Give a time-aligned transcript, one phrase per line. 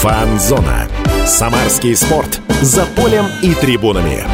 [0.00, 0.88] Фанзона.
[1.26, 2.40] Самарский спорт.
[2.62, 4.24] За полем и трибунами.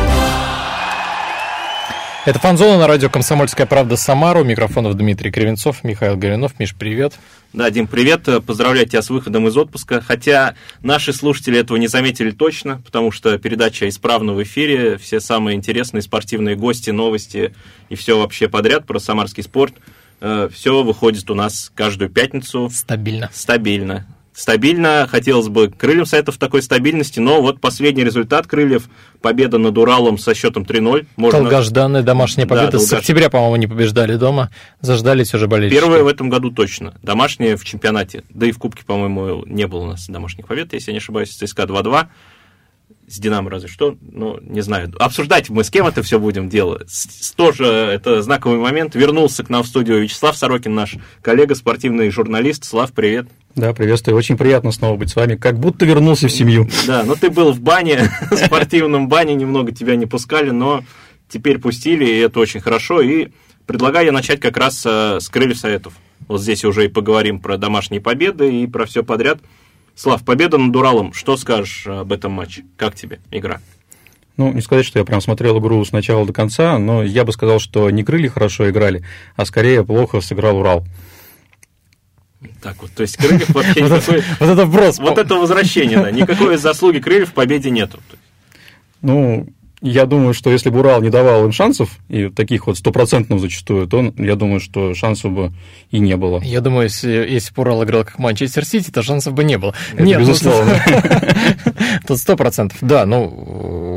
[2.24, 4.44] Это «Фанзона» на радио «Комсомольская правда» Самару.
[4.44, 6.60] Микрофонов Дмитрий Кривенцов, Михаил Горюнов.
[6.60, 7.14] Миш, привет.
[7.52, 8.28] Да, Дим, привет.
[8.46, 10.00] Поздравляю тебя с выходом из отпуска.
[10.00, 14.98] Хотя наши слушатели этого не заметили точно, потому что передача исправна в эфире.
[14.98, 17.52] Все самые интересные спортивные гости, новости
[17.88, 19.74] и все вообще подряд про самарский спорт.
[20.20, 22.70] Э, все выходит у нас каждую пятницу.
[22.72, 23.30] Стабильно.
[23.32, 25.08] Стабильно стабильно.
[25.10, 28.88] Хотелось бы крыльям Советов такой стабильности, но вот последний результат крыльев
[29.22, 31.06] победа над Уралом со счетом 3-0.
[31.16, 31.40] Можно...
[31.40, 32.66] Долгожданная домашняя победа.
[32.66, 32.88] Да, долгож...
[32.88, 34.50] С октября, по-моему, не побеждали дома.
[34.80, 35.80] Заждались уже болельщики.
[35.80, 36.94] Первая в этом году точно.
[37.02, 38.22] Домашняя в чемпионате.
[38.28, 41.30] Да и в Кубке, по-моему, не было у нас домашних побед, если я не ошибаюсь.
[41.30, 42.06] ЦСКА 2-2
[43.08, 44.92] с Динамо разве что, ну, не знаю.
[44.98, 46.90] Обсуждать мы с кем это все будем делать.
[47.36, 48.94] Тоже это знаковый момент.
[48.94, 52.64] Вернулся к нам в студию Вячеслав Сорокин, наш коллега, спортивный журналист.
[52.64, 53.28] Слав, привет.
[53.54, 54.16] Да, приветствую.
[54.16, 55.36] Очень приятно снова быть с вами.
[55.36, 56.68] Как будто вернулся в семью.
[56.86, 60.82] Да, но ты был в бане, в спортивном бане, немного тебя не пускали, но
[61.28, 63.00] теперь пустили, и это очень хорошо.
[63.00, 63.28] И
[63.66, 65.94] предлагаю начать как раз э, с крыльев советов.
[66.28, 69.38] Вот здесь уже и поговорим про домашние победы и про все подряд.
[69.96, 71.14] Слав, победа над Уралом.
[71.14, 72.66] Что скажешь об этом матче?
[72.76, 73.60] Как тебе игра?
[74.36, 77.32] Ну, не сказать, что я прям смотрел игру с начала до конца, но я бы
[77.32, 79.02] сказал, что не крылья хорошо играли,
[79.36, 80.84] а скорее плохо сыграл Урал.
[82.60, 84.22] Так вот, то есть Крыльев вообще никакой...
[84.38, 84.98] Вот это вброс.
[84.98, 86.10] Вот это возвращение, да.
[86.10, 87.98] Никакой заслуги Крыльев в победе нету.
[89.00, 89.48] Ну,
[89.88, 93.86] я думаю, что если бы Урал не давал им шансов, и таких вот стопроцентных зачастую,
[93.86, 95.52] то я думаю, что шансов бы
[95.90, 96.40] и не было.
[96.42, 99.74] Я думаю, если, если бы Урал играл как Манчестер Сити, то шансов бы не было.
[99.94, 100.82] Это Нет, ну, безусловно.
[102.06, 102.78] Тут сто процентов.
[102.80, 103.24] Да, ну,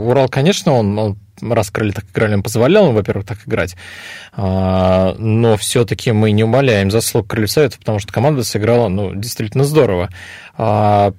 [0.08, 3.76] Урал, конечно, он, он раз крылья так играли, он позволял им, во-первых, так играть.
[4.34, 9.64] А, но все-таки мы не умаляем заслуг крыльев Советов, потому что команда сыграла, ну, действительно
[9.64, 10.10] здорово.
[10.58, 11.14] А,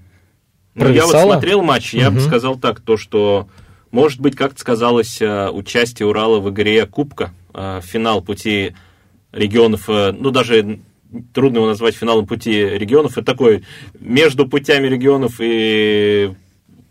[0.74, 2.16] ну, я вот смотрел матч, я угу.
[2.16, 3.48] бы сказал так, то, что
[3.90, 8.74] может быть, как-то сказалось э, участие Урала в игре Кубка, э, финал пути
[9.32, 10.80] регионов, э, ну, даже
[11.34, 13.64] трудно его назвать финалом пути регионов, это такой
[13.98, 16.32] между путями регионов и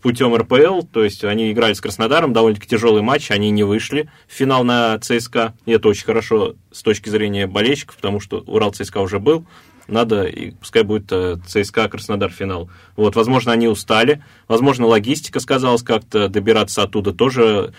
[0.02, 4.32] путем РПЛ, то есть они играли с Краснодаром, довольно-таки тяжелый матч, они не вышли в
[4.32, 8.98] финал на ЦСКА, и это очень хорошо с точки зрения болельщиков, потому что Урал ЦСКА
[8.98, 9.46] уже был,
[9.90, 12.70] надо, и пускай будет э, ЦСКА Краснодар финал.
[12.96, 17.72] Вот, возможно, они устали, возможно, логистика сказалась как-то, добираться оттуда тоже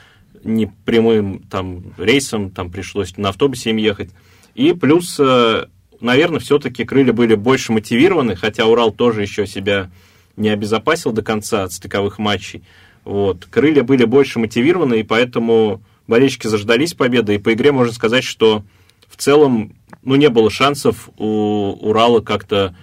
[0.44, 4.12] не прямым там рейсом, там пришлось на автобусе им ехать.
[4.56, 5.66] И плюс, э,
[6.00, 9.92] наверное, все-таки крылья были больше мотивированы, хотя Урал тоже еще себя
[10.36, 12.64] не обезопасил до конца от стыковых матчей.
[13.04, 13.46] Вот.
[13.46, 17.36] Крылья были больше мотивированы, и поэтому болельщики заждались победы.
[17.36, 18.64] И по игре можно сказать, что
[19.12, 22.76] в целом ну, не было шансов у Урала как-то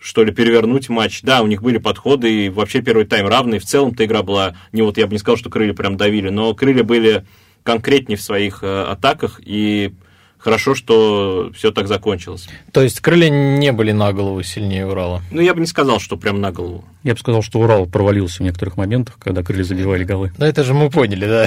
[0.00, 1.20] что ли, перевернуть матч.
[1.22, 3.58] Да, у них были подходы, и вообще первый тайм равный.
[3.58, 6.54] В целом-то игра была, не вот я бы не сказал, что крылья прям давили, но
[6.54, 7.26] крылья были
[7.62, 9.92] конкретнее в своих э, атаках, и
[10.38, 12.48] хорошо, что все так закончилось.
[12.72, 15.22] То есть крылья не были на голову сильнее Урала?
[15.30, 16.84] Ну, я бы не сказал, что прям на голову.
[17.02, 20.32] Я бы сказал, что Урал провалился в некоторых моментах, когда крылья забивали голы.
[20.38, 21.46] Ну, это же мы поняли, да.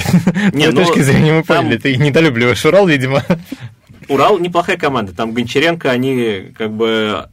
[0.53, 1.77] Не, С ну, точки зрения мы поняли.
[1.77, 3.23] Ты недолюбливаешь Урал, видимо.
[4.09, 5.13] Урал неплохая команда.
[5.13, 7.29] Там Гончаренко, они как бы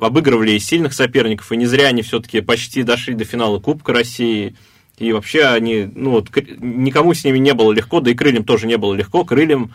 [0.00, 4.56] обыгрывали и сильных соперников, и не зря они все-таки почти дошли до финала Кубка России.
[4.98, 8.66] И вообще они, ну вот, никому с ними не было легко, да и крыльям тоже
[8.66, 9.24] не было легко.
[9.24, 9.72] Крыльям,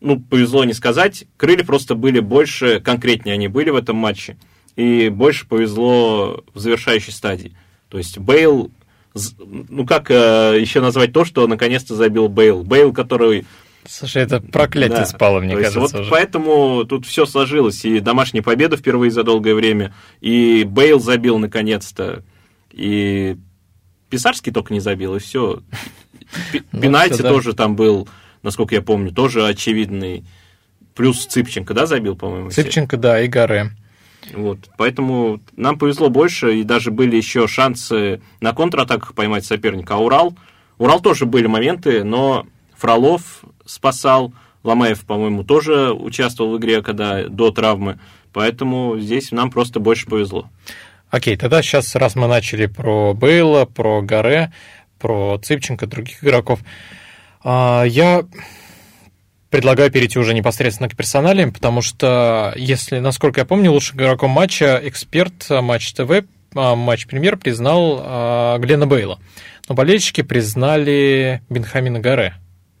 [0.00, 4.36] ну, повезло не сказать, крылья просто были больше, конкретнее они были в этом матче,
[4.74, 7.56] и больше повезло в завершающей стадии.
[7.88, 8.72] То есть Бейл,
[9.46, 12.64] ну как э, еще назвать то, что наконец-то забил Бейл?
[12.64, 13.46] Бейл, который
[13.88, 15.06] Слушай, это проклятие да.
[15.06, 15.80] спало, мне То кажется.
[15.80, 16.10] Вот уже.
[16.10, 17.84] Поэтому тут все сложилось.
[17.84, 22.24] И домашняя победа впервые за долгое время, и Бейл забил наконец-то,
[22.70, 23.36] и
[24.10, 25.62] Писарский только не забил, и все.
[26.72, 28.08] Ну, Пенальти тоже там был,
[28.42, 30.24] насколько я помню, тоже очевидный.
[30.94, 32.50] Плюс Цыпченко, да, забил, по-моему?
[32.50, 33.72] Цыпченко, да, и Гаре.
[34.32, 39.94] Вот, поэтому нам повезло больше, и даже были еще шансы на контратаках поймать соперника.
[39.94, 40.36] А Урал,
[40.78, 42.46] Урал тоже были моменты, но
[42.78, 44.32] Фролов спасал.
[44.62, 48.00] Ломаев, по-моему, тоже участвовал в игре, когда до травмы.
[48.32, 50.50] Поэтому здесь нам просто больше повезло.
[51.08, 54.52] Окей, тогда сейчас, раз мы начали про Бейла, про Гаре,
[54.98, 56.60] про Цыпченко, других игроков,
[57.44, 58.24] а, я
[59.50, 64.80] предлагаю перейти уже непосредственно к персоналиям, потому что, если, насколько я помню, лучшим игроком матча
[64.82, 66.24] эксперт Матч ТВ,
[66.54, 69.20] а, Матч Премьер признал а, Глена Бейла.
[69.68, 72.34] Но болельщики признали Бенхамина Гаре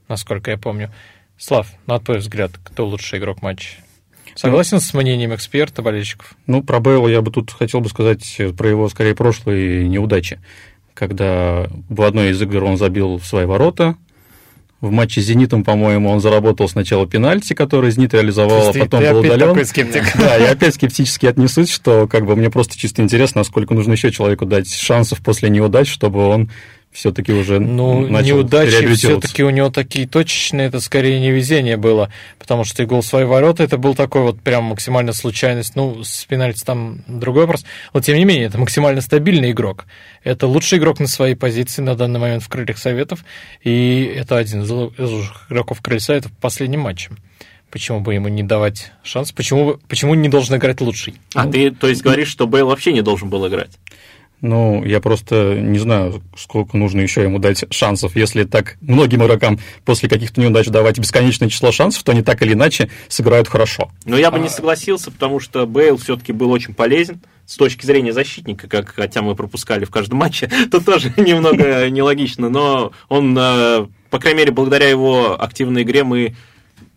[0.08, 0.92] насколько я помню.
[1.38, 3.76] Слав, на твой взгляд, кто лучший игрок матча?
[4.34, 6.34] Согласен с мнением эксперта, болельщиков?
[6.46, 10.40] Ну, про Бейла я бы тут хотел бы сказать про его, скорее, прошлые неудачи.
[10.94, 13.96] Когда в одной из игр он забил в свои ворота,
[14.80, 19.10] в матче с «Зенитом», по-моему, он заработал сначала пенальти, который «Зенит» реализовал, а потом ты
[19.10, 19.48] был удален.
[19.48, 20.04] такой скептик.
[20.16, 24.12] Да, я опять скептически отнесусь, что как бы мне просто чисто интересно, насколько нужно еще
[24.12, 26.50] человеку дать шансов после неудач, чтобы он
[26.96, 32.64] все-таки уже ну, начал неудачи все-таки у него такие точечные, это скорее невезение было, потому
[32.64, 36.24] что и гол в свои ворота, это был такой вот прям максимально случайность, ну, с
[36.24, 39.84] пенальти там другой вопрос, но тем не менее, это максимально стабильный игрок,
[40.24, 43.24] это лучший игрок на своей позиции на данный момент в крыльях Советов,
[43.62, 47.10] и это один из лучших игроков крыльев Советов в последнем матче.
[47.70, 49.32] Почему бы ему не давать шанс?
[49.32, 51.16] Почему, почему не должен играть лучший?
[51.34, 53.70] А ну, ты, то есть, говоришь, что Бейл вообще не должен был играть?
[54.46, 58.14] Ну, я просто не знаю, сколько нужно еще ему дать шансов.
[58.14, 62.52] Если так многим игрокам после каких-то неудач давать бесконечное число шансов, то они так или
[62.52, 63.90] иначе сыграют хорошо.
[64.04, 68.12] Но я бы не согласился, потому что Бейл все-таки был очень полезен с точки зрения
[68.12, 73.86] защитника, как хотя мы пропускали в каждом матче, то тоже немного нелогично, но он, э,
[74.10, 76.36] по крайней мере, благодаря его активной игре мы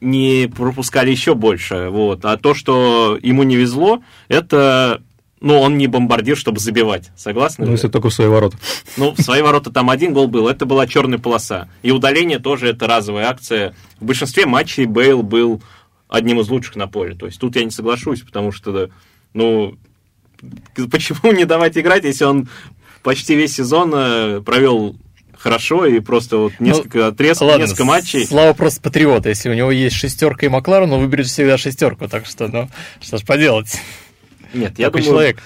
[0.01, 1.89] не пропускали еще больше.
[1.89, 2.23] Вот.
[2.25, 5.01] А то, что ему не везло, это
[5.41, 7.11] ну, он не бомбардир, чтобы забивать.
[7.15, 7.65] Согласны?
[7.65, 8.57] Ну, если только в свои ворота.
[8.97, 11.69] Ну, в свои ворота там один гол был, это была черная полоса.
[11.81, 13.73] И удаление тоже это разовая акция.
[13.99, 15.61] В большинстве матчей Бейл был
[16.09, 17.15] одним из лучших на поле.
[17.15, 18.89] То есть тут я не соглашусь, потому что,
[19.33, 19.77] ну,
[20.91, 22.49] почему не давать играть, если он
[23.03, 24.97] почти весь сезон э, провел
[25.37, 28.25] хорошо и просто вот ну, несколько ну, отрезков, ладно, несколько матчей.
[28.25, 29.29] Слава просто патриота.
[29.29, 32.09] Если у него есть шестерка и Макларен, он выберет всегда шестерку.
[32.09, 32.69] Так что, ну,
[32.99, 33.79] что ж поделать.
[34.53, 35.41] Нет, я думаю, человек.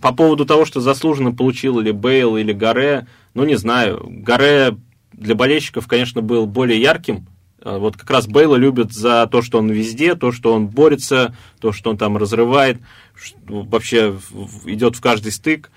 [0.00, 4.04] по поводу того, что заслуженно получил или Бейл, или Гаре, ну, не знаю.
[4.08, 4.76] Гаре
[5.12, 7.26] для болельщиков, конечно, был более ярким.
[7.62, 11.34] А вот как раз Бейла любят за то, что он везде, то, что он борется,
[11.60, 12.78] то, что он там разрывает,
[13.46, 14.16] вообще
[14.64, 15.70] идет в каждый стык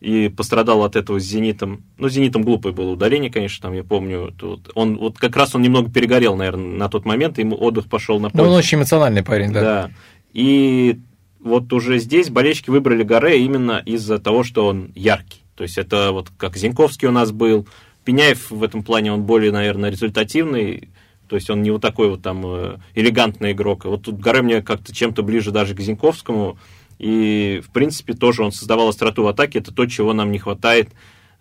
[0.00, 1.84] и пострадал от этого с «Зенитом».
[1.96, 4.32] Ну, «Зенитом» глупое было ударение, конечно, там, я помню.
[4.36, 8.18] Тут он, вот как раз он немного перегорел, наверное, на тот момент, ему отдых пошел
[8.18, 8.44] на пользу.
[8.44, 9.60] Ну, он очень эмоциональный парень, да.
[9.60, 9.90] Да.
[10.32, 11.00] И
[11.40, 15.42] вот уже здесь болельщики выбрали Гаре именно из-за того, что он яркий.
[15.54, 17.66] То есть это вот как Зинковский у нас был.
[18.04, 20.88] Пеняев в этом плане он более, наверное, результативный.
[21.28, 23.84] То есть он не вот такой вот там э, элегантный игрок.
[23.84, 26.58] Вот тут Гаре мне как-то чем-то ближе даже к Зинковскому.
[26.98, 29.58] И, в принципе, тоже он создавал остроту в атаке.
[29.58, 30.90] Это то, чего нам не хватает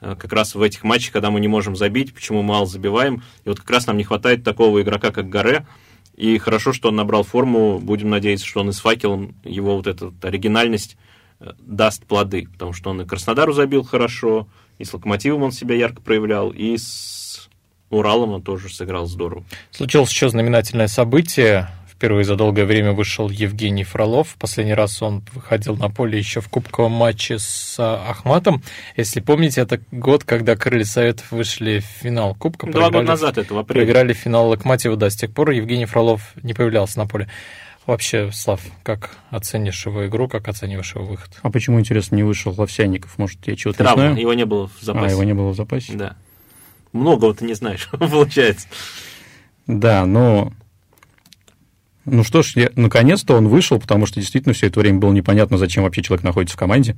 [0.02, 3.24] э, как раз в этих матчах, когда мы не можем забить, почему мало забиваем.
[3.46, 5.66] И вот как раз нам не хватает такого игрока, как Гаре,
[6.18, 7.80] и хорошо, что он набрал форму.
[7.80, 10.98] Будем надеяться, что он и с факелом, его вот эта оригинальность
[11.40, 12.48] э, даст плоды.
[12.52, 14.48] Потому что он и Краснодару забил хорошо,
[14.80, 17.48] и с Локомотивом он себя ярко проявлял, и с
[17.92, 19.46] Уралом он тоже сыграл здорово.
[19.72, 21.70] Случилось еще знаменательное событие.
[21.98, 24.36] Впервые за долгое время вышел Евгений Фролов.
[24.38, 28.62] Последний раз он выходил на поле еще в кубковом матче с а, Ахматом.
[28.96, 32.68] Если помните, это год, когда Крылья Советов вышли в финал Кубка.
[32.68, 33.64] Два года назад этого.
[33.64, 37.28] Проиграли финал Локомотива, да, с тех пор Евгений Фролов не появлялся на поле.
[37.88, 41.32] Вообще, Слав, как оценишь его игру, как оцениваешь его выход?
[41.42, 43.18] А почему, интересно, не вышел Ловсяников?
[43.18, 44.22] Может, я чего-то Травма, не знаю?
[44.22, 45.08] его не было в запасе.
[45.08, 45.94] А, его не было в запасе?
[45.94, 46.16] Да.
[46.94, 48.68] Многого ты не знаешь, получается.
[49.66, 50.54] Да, но
[52.08, 55.58] ну что ж, я, наконец-то он вышел, потому что действительно все это время было непонятно,
[55.58, 56.96] зачем вообще человек находится в команде.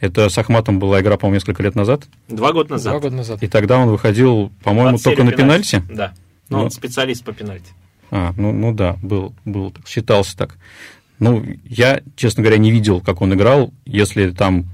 [0.00, 2.04] Это с Ахматом была игра, по-моему, несколько лет назад.
[2.28, 2.92] Два года назад.
[2.92, 3.42] Два года назад.
[3.42, 5.80] И тогда он выходил, по-моему, только на пенальти.
[5.80, 5.94] пенальти.
[5.94, 6.12] Да.
[6.48, 7.72] Ну, он специалист по пенальти.
[8.10, 10.56] А, ну, ну да, был, был, считался так.
[11.18, 13.72] Ну, я, честно говоря, не видел, как он играл.
[13.86, 14.66] Если там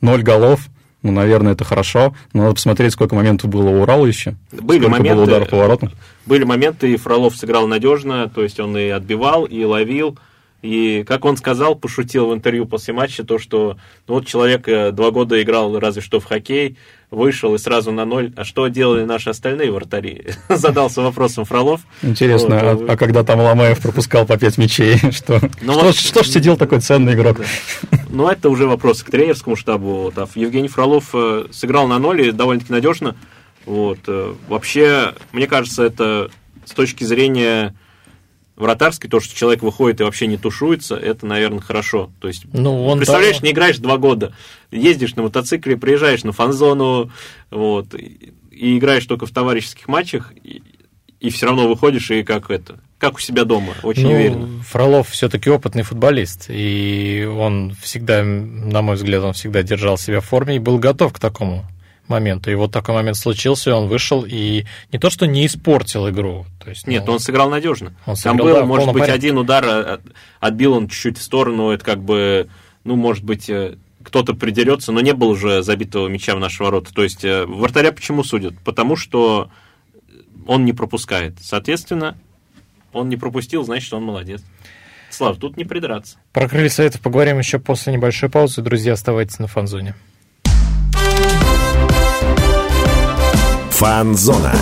[0.00, 0.68] ноль голов,
[1.02, 2.14] ну, наверное, это хорошо.
[2.32, 4.36] Но надо посмотреть, сколько моментов было у Урала еще.
[4.52, 5.90] Были сколько моменты, было ударов по воротам.
[6.26, 10.18] Были моменты, и Фролов сыграл надежно, то есть он и отбивал, и ловил.
[10.62, 13.76] И, как он сказал, пошутил в интервью после матча, то, что
[14.06, 16.78] ну, вот человек э, два года играл разве что в хоккей,
[17.10, 18.32] вышел и сразу на ноль.
[18.36, 20.24] А что делали наши остальные вратари?
[20.48, 21.80] Задался вопросом Фролов.
[22.02, 22.88] Интересно, вот.
[22.88, 26.28] а, а когда там Ломаев пропускал по пять мячей, что, ну, что, вот, что ж
[26.28, 27.38] сидел такой ценный игрок?
[27.90, 27.98] Да.
[28.08, 30.12] Ну, это уже вопрос к тренерскому штабу.
[30.14, 33.16] А Евгений Фролов э, сыграл на ноль и довольно-таки надежно.
[33.66, 33.98] Вот.
[34.06, 36.30] Э, вообще, мне кажется, это
[36.64, 37.74] с точки зрения
[38.56, 42.10] вратарский, то, что человек выходит и вообще не тушуется, это, наверное, хорошо.
[42.20, 43.44] То есть, ну, он представляешь, там...
[43.46, 44.34] не играешь два года,
[44.70, 47.10] ездишь на мотоцикле, приезжаешь на фан-зону,
[47.50, 50.62] вот, и, и играешь только в товарищеских матчах, и,
[51.20, 54.62] и все равно выходишь и как это, как у себя дома, очень ну, уверенно.
[54.64, 60.26] Фролов все-таки опытный футболист, и он всегда, на мой взгляд, он всегда держал себя в
[60.26, 61.64] форме и был готов к такому
[62.12, 62.50] моменту.
[62.50, 66.46] И вот такой момент случился, и он вышел и не то, что не испортил игру.
[66.62, 67.94] То есть, Нет, ну, он сыграл надежно.
[68.06, 69.14] Он сыграл, Там был, да, может быть, порядке.
[69.14, 70.00] один удар, а,
[70.40, 72.48] отбил он чуть-чуть в сторону, это как бы,
[72.84, 76.92] ну, может быть, э, кто-то придерется, но не было уже забитого мяча в наши ворота.
[76.94, 78.54] То есть э, вратаря почему судят?
[78.64, 79.50] Потому что
[80.46, 81.34] он не пропускает.
[81.40, 82.16] Соответственно,
[82.92, 84.42] он не пропустил, значит, он молодец.
[85.10, 86.16] Слав, тут не придраться.
[86.32, 88.62] Про крылья советов поговорим еще после небольшой паузы.
[88.62, 89.94] Друзья, оставайтесь на фанзоне.
[93.82, 94.52] Фанзона.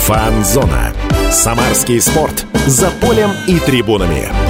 [0.00, 0.92] Фанзона.
[1.30, 2.44] Самарский спорт.
[2.66, 4.47] За полем и трибунами.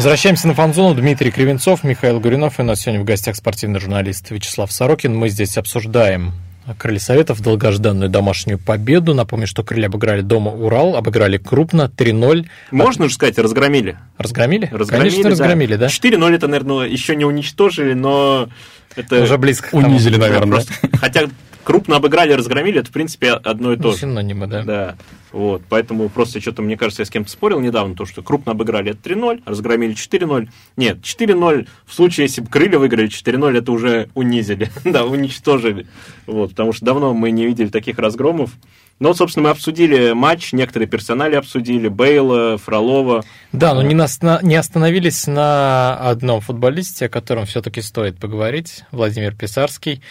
[0.00, 0.94] Возвращаемся на фанзону.
[0.94, 2.58] Дмитрий Кривенцов, Михаил Гуринов.
[2.58, 5.14] И у нас сегодня в гостях спортивный журналист Вячеслав Сорокин.
[5.14, 6.32] Мы здесь обсуждаем
[6.78, 9.12] Крылья Советов, долгожданную домашнюю победу.
[9.12, 12.46] Напомню, что Крылья обыграли дома Урал, обыграли крупно 3-0.
[12.70, 13.98] Можно же сказать, разгромили.
[14.16, 14.70] Разгромили?
[14.72, 15.88] Разгромили, Конечно, разгромили, да.
[15.88, 18.48] 4-0 это, наверное, еще не уничтожили, но...
[18.96, 19.22] Это...
[19.22, 19.74] Уже близко.
[19.74, 20.64] Унизили, наверное.
[20.64, 20.72] Просто...
[20.98, 21.28] Хотя
[21.64, 23.98] крупно обыграли, разгромили, это, в принципе, одно и то же.
[23.98, 24.62] Синонимы, да.
[24.64, 24.96] Да.
[25.32, 28.90] Вот, поэтому просто что-то, мне кажется, я с кем-то спорил недавно, то, что крупно обыграли
[28.90, 30.48] это 3-0, разгромили 4-0.
[30.76, 35.86] Нет, 4-0 в случае, если бы крылья выиграли 4-0, это уже унизили, да, уничтожили.
[36.26, 38.50] Вот, потому что давно мы не видели таких разгромов.
[39.00, 43.24] Ну, собственно, мы обсудили матч, некоторые персонали обсудили, Бейла, Фролова.
[43.50, 44.06] Да, но не, на,
[44.42, 50.02] не остановились на одном футболисте, о котором все-таки стоит поговорить, Владимир Писарский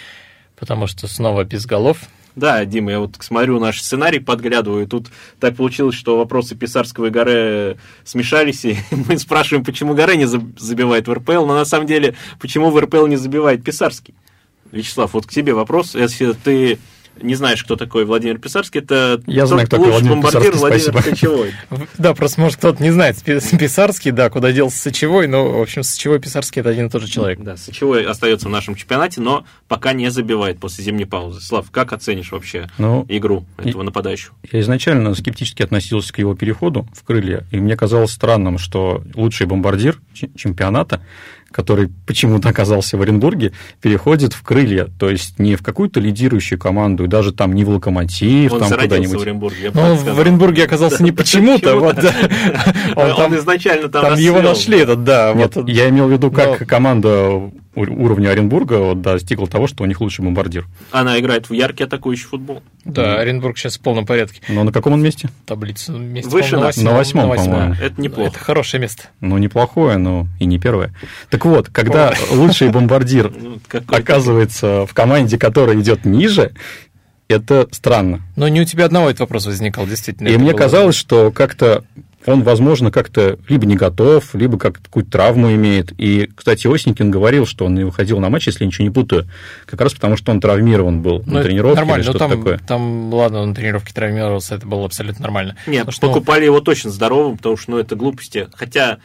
[0.60, 2.01] потому что снова без голов.
[2.36, 5.08] Да, Дима, я вот смотрю наш сценарий, подглядываю, и тут
[5.39, 11.08] так получилось, что вопросы Писарского и Горе смешались, и мы спрашиваем, почему Горе не забивает
[11.08, 14.13] в РПЛ, но на самом деле, почему в РПЛ не забивает Писарский?
[14.72, 16.77] Вячеслав, вот к тебе вопрос, если ты
[17.22, 21.04] не знаешь, кто такой Владимир Писарский, это Я знаю, кто такой Владимир бомбардир Писарский, Владимир
[21.04, 21.54] Сычевой.
[21.98, 26.18] Да, просто, может, кто-то не знает Писарский, да, куда делся Сычевой, но, в общем, Сычевой
[26.18, 27.40] и Писарский– это один и тот же человек.
[27.42, 31.42] Да, Сычевой остается в нашем чемпионате, но пока не забивает после зимней паузы.
[31.42, 34.36] Слав, как оценишь вообще ну, игру этого нападающего?
[34.52, 39.48] Я изначально скептически относился к его переходу в крылья, и мне казалось странным, что лучший
[39.48, 40.00] бомбардир
[40.36, 41.02] чемпионата
[41.51, 47.06] который почему-то оказался в Оренбурге, переходит в крылья, то есть не в какую-то лидирующую команду,
[47.06, 49.20] и даже там не в локомотив, он там куда-нибудь.
[49.20, 49.72] в Оренбурге.
[49.74, 51.98] Ну, в Оренбурге оказался не почему-то, вот.
[52.96, 55.36] Он изначально там его нашли, этот, да.
[55.68, 60.26] Я имел в виду, как команда уровня Оренбурга вот, достигла того, что у них лучший
[60.26, 60.66] бомбардир.
[60.92, 62.64] Она играет в яркий атакующий футбол.
[62.84, 63.20] Да, mm.
[63.20, 64.42] Оренбург сейчас в полном порядке.
[64.50, 65.30] Но на каком он месте?
[65.46, 67.76] Таблица месте Выше на восьмом, на восьмом, по-моему.
[67.80, 68.30] Это неплохо.
[68.30, 69.04] Это хорошее место.
[69.22, 70.94] Ну, неплохое, но и не первое.
[71.30, 76.54] Так вот, когда лучший бомбардир ну, оказывается в команде, которая идет ниже,
[77.28, 78.22] это странно.
[78.36, 80.28] Но не у тебя одного этот вопрос возникал, действительно.
[80.30, 81.84] И мне казалось, что как-то
[82.26, 85.94] он, возможно, как-то либо не готов, либо как какую-то травму имеет.
[85.98, 89.28] И, кстати, Осенькин говорил, что он не выходил на матч, если я ничего не путаю,
[89.66, 92.60] как раз потому, что он травмирован был ну, на тренировке нормально, или что-то там, такое.
[92.60, 95.56] Там, ладно, он на тренировке травмировался, это было абсолютно нормально.
[95.66, 98.48] Нет, потому, покупали его точно здоровым, потому что, ну, это глупости.
[98.54, 99.00] Хотя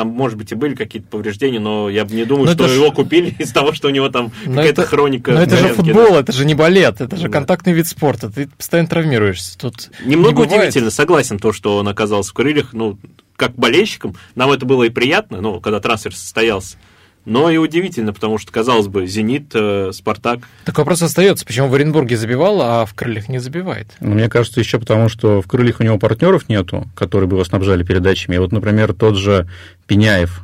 [0.00, 2.72] там, может быть, и были какие-то повреждения, но я бы не думаю, но что ж...
[2.72, 5.32] его купили из того, что у него там какая-то хроника.
[5.32, 6.20] Но это же футбол, да.
[6.20, 7.28] это же не балет, это же да.
[7.28, 9.58] контактный вид спорта, ты постоянно травмируешься.
[9.58, 12.98] Тут Немного не удивительно, согласен, то, что он оказался в крыльях, ну,
[13.36, 16.78] как болельщикам, нам это было и приятно, ну, когда трансфер состоялся.
[17.24, 20.40] Но и удивительно, потому что, казалось бы, «Зенит», э, «Спартак».
[20.64, 23.88] Так вопрос остается, почему в Оренбурге забивал, а в «Крыльях» не забивает?
[24.00, 27.44] Ну, мне кажется, еще потому, что в «Крыльях» у него партнеров нету, которые бы его
[27.44, 28.36] снабжали передачами.
[28.36, 29.48] И вот, например, тот же
[29.86, 30.42] Пеняев,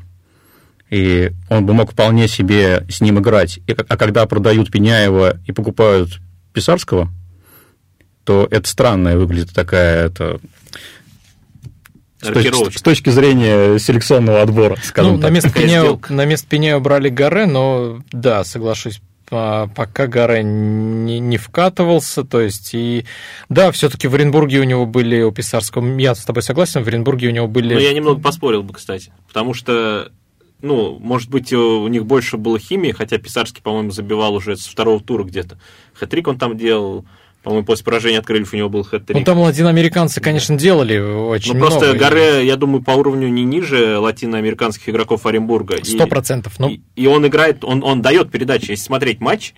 [0.91, 3.59] и он бы мог вполне себе с ним играть.
[3.67, 6.21] И, а когда продают Пеняева и покупают
[6.53, 7.11] Писарского,
[8.25, 10.41] то это странная выглядит такая это
[12.21, 15.31] с точки, с точки зрения селекционного отбора, скажем ну, так.
[15.31, 21.37] На место, Пенео, на место Пенео брали Гаре, но да, соглашусь, пока Гаре не, не
[21.37, 23.05] вкатывался, то есть и
[23.49, 27.29] да, все-таки в Оренбурге у него были у Писарского, я с тобой согласен, в Оренбурге
[27.29, 27.75] у него были.
[27.75, 30.11] Ну я немного поспорил бы, кстати, потому что
[30.63, 35.01] ну, может быть, у них больше было химии, хотя Писарский, по-моему, забивал уже с второго
[35.01, 35.59] тура где-то.
[35.93, 37.05] Хэтрик он там делал,
[37.47, 39.17] по-моему, после поражения от крыльев у него был хэт-трик.
[39.17, 41.99] Ну, там латиноамериканцы, конечно, делали очень Ну, просто много.
[42.01, 45.77] Гаре, я думаю, по уровню не ниже латиноамериканских игроков Оренбурга.
[45.85, 46.59] Сто процентов.
[46.59, 46.71] Ну...
[46.71, 48.73] И, и он играет, он, он дает передачи.
[48.73, 49.55] Если смотреть матч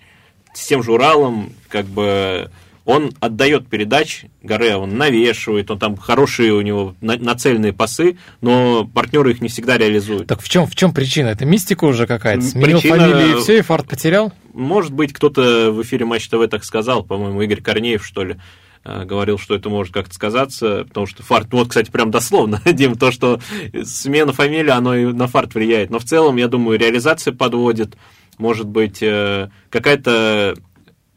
[0.53, 2.51] с тем же Уралом, как бы
[2.85, 9.31] он отдает передач, Гаре, он навешивает, он там хорошие у него нацеленные пасы, но партнеры
[9.31, 10.27] их не всегда реализуют.
[10.27, 11.29] Так в чем, в чем причина?
[11.29, 12.43] Это мистика уже какая-то?
[12.43, 12.97] Сменил причина...
[12.97, 14.31] фамилию и все, и фарт потерял?
[14.59, 18.37] Может быть, кто-то в эфире Матч ТВ так сказал, по-моему, Игорь Корнеев, что ли,
[18.83, 22.95] э, говорил, что это может как-то сказаться, потому что фарт, вот, кстати, прям дословно, Дим,
[22.95, 23.39] то, что
[23.83, 25.89] смена фамилии, оно и на фарт влияет.
[25.89, 27.95] Но в целом, я думаю, реализация подводит,
[28.37, 30.55] может быть, э, какая-то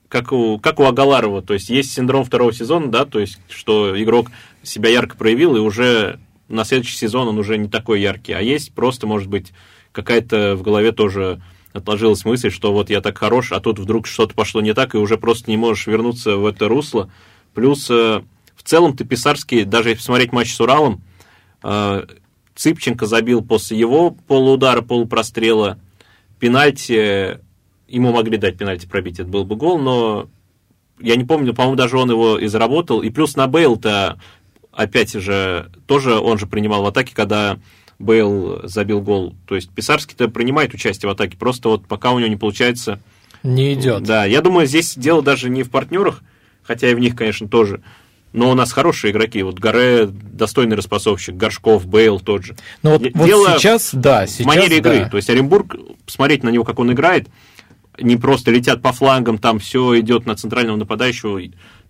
[0.09, 4.01] как у, как у Агаларова, то есть есть синдром второго сезона, да, то есть что
[4.01, 4.31] игрок
[4.63, 8.75] себя ярко проявил, и уже на следующий сезон он уже не такой яркий, а есть
[8.75, 9.55] просто, может быть,
[9.91, 11.41] какая-то в голове тоже
[11.73, 14.99] отложилась мысль, что вот я так хорош, а тут вдруг что-то пошло не так, и
[14.99, 17.11] уже просто не можешь вернуться в это русло.
[17.55, 18.23] Плюс э,
[18.55, 21.02] в целом ты Писарский, даже если посмотреть матч с Уралом,
[21.62, 22.07] э,
[22.55, 25.79] Цыпченко забил после его полуудара, полупрострела,
[26.38, 27.38] пенальти,
[27.88, 30.29] ему могли дать пенальти пробить, это был бы гол, но
[31.00, 33.02] я не помню, по-моему, даже он его и заработал.
[33.02, 34.21] И плюс на Бейл-то,
[34.71, 37.59] опять же, тоже он же принимал в атаке, когда
[37.99, 39.35] Бейл забил гол.
[39.47, 43.01] То есть Писарский-то принимает участие в атаке, просто вот пока у него не получается...
[43.43, 44.05] Не идет.
[44.05, 46.23] Да, я думаю, здесь дело даже не в партнерах,
[46.63, 47.83] хотя и в них, конечно, тоже.
[48.33, 49.43] Но у нас хорошие игроки.
[49.43, 52.57] Вот Горе достойный распасовщик, Горшков, Бейл тот же.
[52.83, 55.01] Ну вот, дело вот сейчас, да, сейчас, в манере игры.
[55.01, 55.09] Да.
[55.09, 57.29] То есть Оренбург, смотреть на него, как он играет,
[58.01, 61.41] не просто летят по флангам, там все идет на центрального нападающего.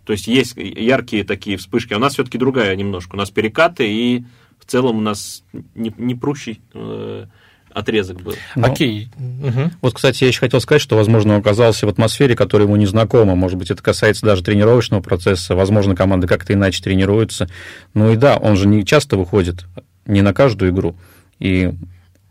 [0.05, 1.93] То есть есть яркие такие вспышки.
[1.93, 3.15] А у нас все-таки другая немножко.
[3.15, 4.25] У нас перекаты и
[4.63, 5.43] в целом у нас
[5.75, 7.27] не, не прущий э,
[7.71, 8.35] отрезок был.
[8.55, 9.09] Ну, Окей.
[9.19, 9.71] Угу.
[9.83, 12.87] Вот, кстати, я еще хотел сказать, что, возможно, он оказался в атмосфере, которая ему не
[12.87, 13.35] знакома.
[13.35, 15.57] Может быть, это касается даже тренировочного процесса.
[15.57, 17.49] Возможно, команды как-то иначе тренируются.
[17.93, 19.65] Ну и да, он же не часто выходит,
[20.07, 20.97] не на каждую игру.
[21.41, 21.73] И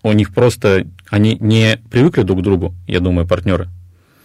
[0.04, 0.88] у них просто...
[1.10, 3.68] Они не привыкли друг к другу, я думаю, партнеры.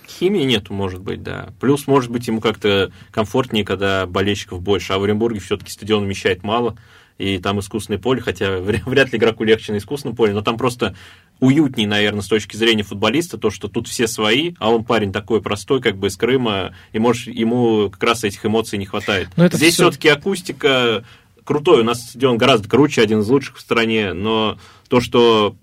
[0.09, 1.49] Химии нету, может быть, да.
[1.59, 4.93] Плюс, может быть, ему как-то комфортнее, когда болельщиков больше.
[4.93, 6.77] А в Оренбурге все-таки стадион вмещает мало
[7.19, 10.95] и там искусственное поле, хотя вряд ли игроку легче на искусственном поле, но там просто
[11.41, 15.43] уютнее, наверное, с точки зрения футболиста, то, что тут все свои, а он парень такой
[15.43, 19.29] простой, как бы из Крыма, и может, ему как раз этих эмоций не хватает.
[19.37, 19.85] Но это Здесь все...
[19.85, 21.05] все-таки акустика
[21.45, 24.59] крутой, у нас стадион гораздо круче, один из лучших в стране, но
[24.89, 25.57] то, что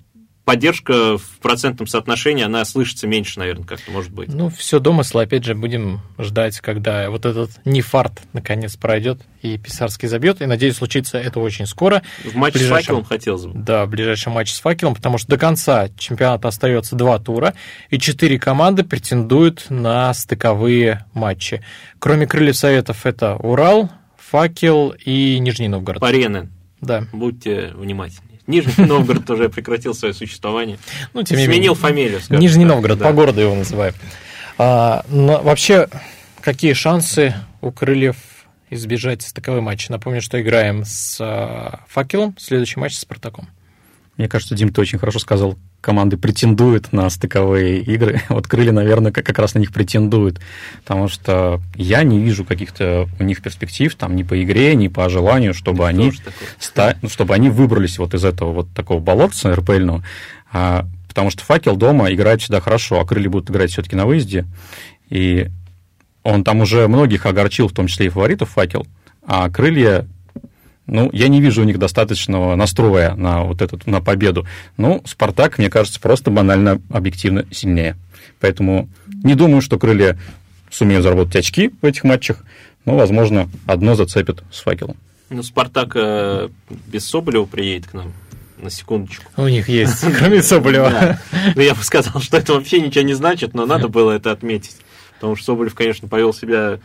[0.46, 4.30] поддержка в процентном соотношении, она слышится меньше, наверное, как-то может быть.
[4.34, 10.08] Ну, все домыслы, опять же, будем ждать, когда вот этот нефарт наконец пройдет и Писарский
[10.08, 10.42] забьет.
[10.42, 12.04] И надеюсь, случится это очень скоро.
[12.24, 12.84] В матче ближайшем...
[12.84, 13.52] с факелом хотелось бы.
[13.54, 17.54] Да, в ближайшем матче с факелом, потому что до конца чемпионата остается два тура,
[17.90, 21.62] и четыре команды претендуют на стыковые матчи.
[22.00, 26.02] Кроме крыльев советов, это Урал, Факел и Нижний Новгород.
[26.02, 26.50] Парены.
[26.82, 27.06] Да.
[27.14, 28.33] Будьте внимательны.
[28.48, 30.78] Нижний Новгород уже прекратил свое существование.
[31.14, 32.20] Ну, тем Сменил фамилию.
[32.30, 33.96] Нижний Новгород, по городу его называют.
[34.58, 35.88] А, но вообще,
[36.42, 38.18] какие шансы у крыльев
[38.70, 39.92] избежать стыковой матча?
[39.92, 43.50] Напомню, что играем с а, Факелом, следующий матч с Спартаком.
[44.18, 48.22] Мне кажется, Дим, ты очень хорошо сказал, команды претендуют на стыковые игры.
[48.30, 50.40] Вот крылья, наверное, как раз на них претендуют,
[50.82, 55.10] потому что я не вижу каких-то у них перспектив, там, ни по игре, ни по
[55.10, 56.14] желанию, чтобы они,
[56.58, 56.96] ста...
[57.02, 60.04] Ну, чтобы они выбрались вот из этого вот такого болотца РПЛьного,
[60.52, 64.46] а, потому что факел дома играет всегда хорошо, а крылья будут играть все-таки на выезде,
[65.10, 65.50] и
[66.24, 68.88] он там уже многих огорчил, в том числе и фаворитов факел,
[69.28, 70.08] а крылья
[70.86, 74.46] ну, я не вижу у них достаточного настроя на вот этот, на победу.
[74.78, 77.96] Ну, Спартак, мне кажется, просто банально объективно сильнее.
[78.40, 78.90] Поэтому
[79.24, 80.20] не думаю, что крылья
[80.70, 82.44] сумеют заработать очки в этих матчах,
[82.86, 84.98] но, возможно, одно зацепит с факелом.
[85.30, 86.50] Ну, Спартак э,
[86.88, 88.14] без Соболева приедет к нам
[88.58, 89.26] на секундочку.
[89.38, 91.20] У них есть, кроме Соболева.
[91.56, 94.76] Ну, я бы сказал, что это вообще ничего не значит, но надо было это отметить.
[95.16, 96.80] Потому что Соболев, конечно, повел себя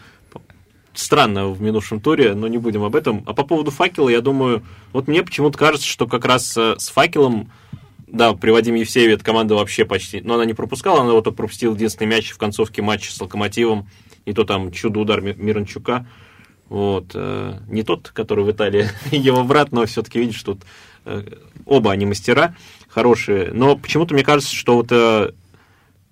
[0.99, 3.23] странно в минувшем туре, но не будем об этом.
[3.27, 6.89] А по поводу факела, я думаю, вот мне почему-то кажется, что как раз э, с
[6.89, 7.51] факелом,
[8.07, 11.75] да, при Вадиме Евсееве эта команда вообще почти, но она не пропускала, она вот пропустила
[11.75, 13.89] единственный мяч в концовке матча с Локомотивом,
[14.25, 16.07] и то там чудо-удар Миранчука.
[16.69, 17.13] Вот.
[17.15, 20.63] Э, не тот, который в Италии, его брат, но все-таки видишь, тут
[21.05, 21.23] э,
[21.65, 22.57] оба они мастера
[22.89, 23.53] хорошие.
[23.53, 24.91] Но почему-то мне кажется, что вот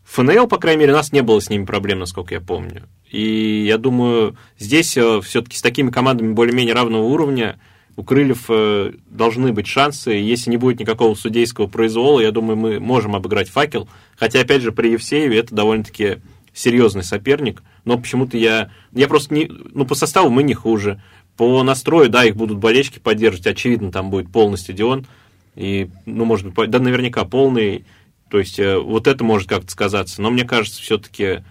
[0.06, 2.84] ФНЛ, по крайней мере, у нас не было с ними проблем, насколько я помню.
[3.10, 7.58] И я думаю, здесь э, все-таки с такими командами более-менее равного уровня
[7.96, 10.10] у Крыльев э, должны быть шансы.
[10.10, 13.88] Если не будет никакого судейского произвола, я думаю, мы можем обыграть факел.
[14.16, 16.18] Хотя, опять же, при Евсееве это довольно-таки
[16.52, 17.62] серьезный соперник.
[17.84, 18.70] Но почему-то я...
[18.92, 19.50] Я просто не...
[19.72, 21.02] Ну, по составу мы не хуже.
[21.36, 23.46] По настрою, да, их будут болельщики поддерживать.
[23.46, 25.06] Очевидно, там будет полный стадион.
[25.54, 27.84] И, ну, может быть, да, наверняка полный.
[28.30, 30.20] То есть э, вот это может как-то сказаться.
[30.20, 31.44] Но мне кажется, все-таки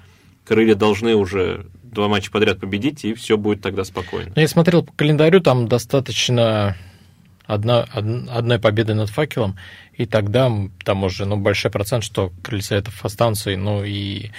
[0.45, 4.31] крылья должны уже два матча подряд победить, и все будет тогда спокойно.
[4.35, 6.75] Ну, я смотрел по календарю, там достаточно
[7.45, 9.57] одна, одной победы над факелом,
[9.93, 10.51] и тогда
[10.83, 14.31] там уже ну, большой процент, что крыльца это останутся, ну и,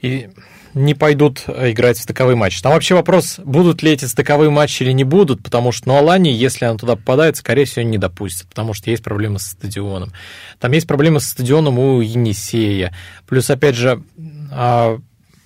[0.00, 0.30] и
[0.74, 2.60] не пойдут играть в стыковой матч.
[2.60, 6.30] Там вообще вопрос, будут ли эти стыковые матчи или не будут, потому что ну, Алани,
[6.30, 10.12] если она туда попадает, скорее всего, не допустит, потому что есть проблемы со стадионом.
[10.58, 12.94] Там есть проблемы со стадионом у Енисея.
[13.26, 14.02] Плюс, опять же,
[14.50, 14.98] а,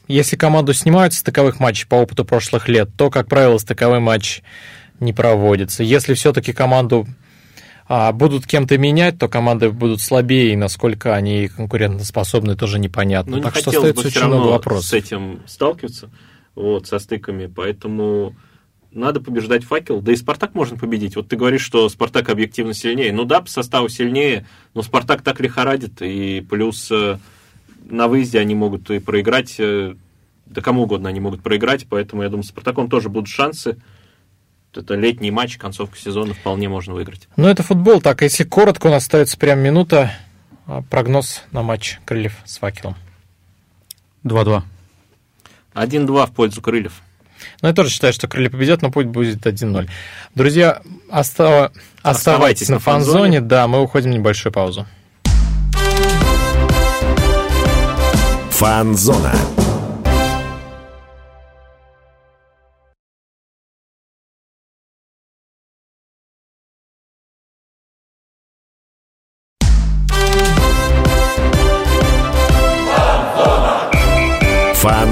[0.08, 4.42] если команду снимают с стыковых матчей по опыту прошлых лет, то, как правило, стыковой матч
[5.00, 5.82] не проводится.
[5.82, 7.06] Если все-таки команду
[7.88, 13.32] а, будут кем-то менять, то команды будут слабее, и насколько они конкурентоспособны, тоже непонятно.
[13.32, 14.90] Ну, не так что остается очень много вопросов.
[14.90, 16.10] с этим сталкиваться,
[16.54, 18.34] вот, со стыками, поэтому
[18.90, 20.00] надо побеждать факел.
[20.00, 21.16] Да и Спартак можно победить.
[21.16, 23.12] Вот ты говоришь, что Спартак объективно сильнее.
[23.12, 27.18] Ну да, по составу сильнее, но Спартак так лихорадит, и плюс э,
[27.84, 29.94] на выезде они могут и проиграть, э,
[30.46, 33.76] да кому угодно они могут проиграть, поэтому я думаю, с Спартаком тоже будут шансы
[34.76, 37.28] это летний матч, концовка сезона вполне можно выиграть.
[37.36, 38.00] Ну, это футбол.
[38.00, 40.12] Так, если коротко, у нас остается прям минута.
[40.66, 42.96] А, прогноз на матч Крыльев с Факелом.
[44.24, 44.62] 2-2.
[45.74, 47.02] 1-2 в пользу Крыльев.
[47.62, 49.88] Ну, я тоже считаю, что Крылья победят, но путь будет 1-0.
[50.34, 51.72] Друзья, остав...
[52.02, 53.40] оставайтесь, оставайтесь на фан-зоне.
[53.40, 54.86] Да, мы уходим в небольшую паузу.
[58.50, 59.34] Фан-зона.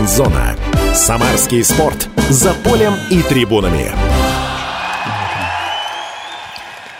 [0.04, 0.54] Фан-зона.
[0.92, 2.10] Самарский спорт.
[2.28, 3.90] За полем и трибунами.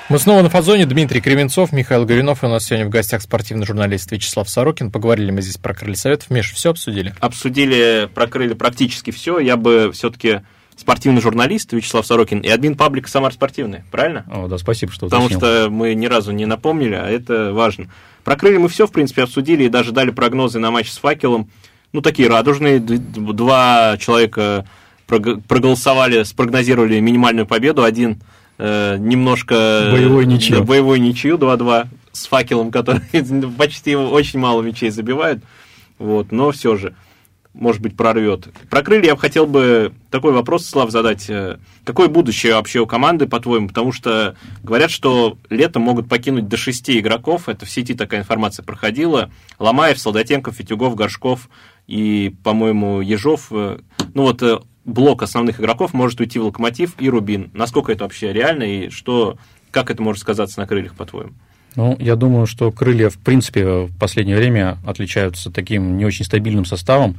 [0.09, 0.87] Мы снова на фазоне.
[0.87, 2.43] Дмитрий Кременцов, Михаил Горюнов.
[2.43, 4.91] И у нас сегодня в гостях спортивный журналист Вячеслав Сорокин.
[4.91, 6.31] Поговорили мы здесь про крылья советов.
[6.31, 7.15] Миш, все обсудили?
[7.21, 9.39] Обсудили, прокрыли практически все.
[9.39, 10.41] Я бы все-таки
[10.75, 14.25] спортивный журналист Вячеслав Сорокин и админ паблика «Самар спортивный», правильно?
[14.33, 15.41] О, да, спасибо, что Потому уточнил.
[15.41, 17.91] что мы ни разу не напомнили, а это важно.
[18.25, 21.51] Прокрыли мы все, в принципе, обсудили и даже дали прогнозы на матч с «Факелом»
[21.95, 22.81] ну, такие радужные.
[22.81, 24.67] Два человека
[25.07, 27.85] проголосовали, спрогнозировали минимальную победу.
[27.85, 28.21] Один
[28.59, 29.91] э, немножко...
[29.93, 30.59] Боевой ничью.
[30.59, 33.01] Да, боевой ничью 2-2 с факелом, который
[33.59, 35.39] почти очень мало мячей забивает.
[35.99, 36.95] Вот, но все же
[37.55, 38.49] может быть, прорвет.
[38.69, 41.31] Про крылья я бы хотел бы такой вопрос, Слав, задать.
[41.31, 43.69] Э, какое будущее вообще у команды, по-твоему?
[43.69, 47.49] Потому что говорят, что летом могут покинуть до шести игроков.
[47.49, 49.31] Это в сети такая информация проходила.
[49.61, 51.49] Ломаев, Солдатенков, Фитюгов, Горшков
[51.87, 53.49] и, по-моему, Ежов.
[53.51, 53.79] Э,
[54.15, 57.51] ну вот э, блок основных игроков может уйти в Локомотив и Рубин.
[57.55, 59.39] Насколько это вообще реально и что,
[59.71, 61.33] как это может сказаться на крыльях, по-твоему?
[61.77, 66.65] Ну, я думаю, что крылья, в принципе, в последнее время отличаются таким не очень стабильным
[66.65, 67.17] составом,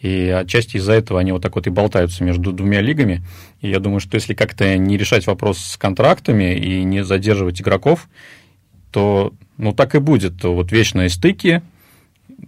[0.00, 3.22] и отчасти из-за этого они вот так вот и болтаются между двумя лигами.
[3.62, 8.08] И я думаю, что если как-то не решать вопрос с контрактами и не задерживать игроков,
[8.90, 10.44] то ну, так и будет.
[10.44, 11.62] Вот вечные стыки,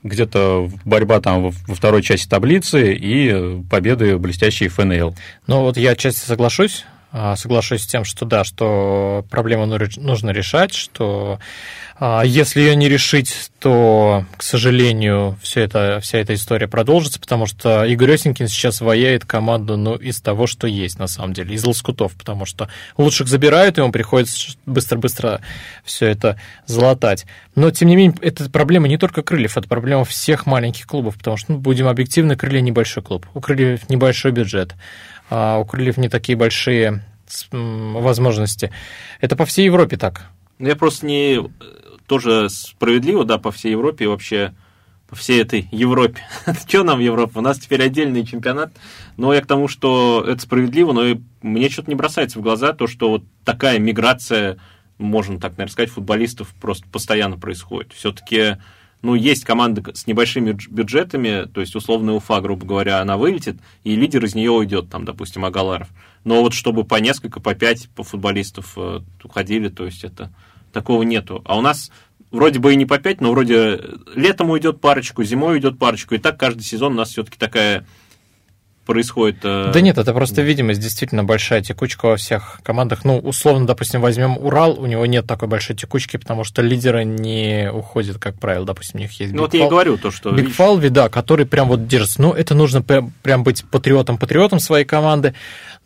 [0.03, 5.14] где-то борьба там во второй части таблицы и победы блестящие ФНЛ.
[5.46, 6.85] Ну вот я отчасти соглашусь
[7.37, 11.38] соглашусь с тем, что да, что проблему нужно решать, что
[11.98, 17.46] а, если ее не решить, то, к сожалению, все это, вся эта история продолжится, потому
[17.46, 21.64] что Игорь Осенькин сейчас ваяет команду ну, из того, что есть на самом деле, из
[21.64, 25.40] лоскутов, потому что лучших забирают, и ему приходится быстро-быстро
[25.85, 27.24] все это залатать.
[27.55, 31.38] Но, тем не менее, это проблема не только Крыльев, это проблема всех маленьких клубов, потому
[31.38, 34.74] что, ну, будем объективны, Крылья небольшой клуб, у Крыльев небольшой бюджет
[35.30, 37.04] а у крыльев не такие большие
[37.52, 38.72] возможности.
[39.20, 40.30] Это по всей Европе так.
[40.58, 41.40] Ну, я просто не
[42.06, 44.54] тоже справедливо, да, по всей Европе и вообще
[45.08, 46.22] по всей этой Европе.
[46.66, 47.38] Что нам Европа?
[47.38, 48.72] У нас теперь отдельный чемпионат.
[49.16, 52.72] Но я к тому, что это справедливо, но и мне что-то не бросается в глаза
[52.72, 54.58] то, что вот такая миграция,
[54.98, 57.92] можно так, наверное, сказать, футболистов просто постоянно происходит.
[57.92, 58.56] Все-таки
[59.07, 63.95] ну, есть команды с небольшими бюджетами, то есть условная Уфа, грубо говоря, она вылетит, и
[63.95, 65.88] лидер из нее уйдет, там, допустим, Агаларов.
[66.25, 70.33] Но вот чтобы по несколько, по пять по футболистов э, уходили, то есть это
[70.73, 71.40] такого нету.
[71.45, 71.92] А у нас
[72.33, 73.81] вроде бы и не по пять, но вроде
[74.16, 77.87] летом уйдет парочку, зимой уйдет парочку, и так каждый сезон у нас все-таки такая
[78.87, 79.38] происходит?
[79.42, 83.05] Э, да нет, это просто видимость действительно большая текучка во всех командах.
[83.05, 87.70] Ну, условно, допустим, возьмем Урал, у него нет такой большой текучки, потому что лидеры не
[87.70, 88.64] уходят, как правило.
[88.64, 90.31] Допустим, у них есть Ну, вот я и говорю то, что...
[90.31, 92.22] Бигфалви, да, который прям вот держится.
[92.22, 95.35] Ну, это нужно прям быть патриотом-патриотом своей команды.